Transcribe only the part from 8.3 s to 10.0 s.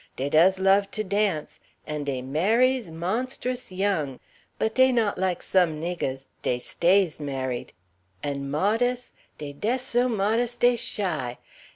modess? Dey dess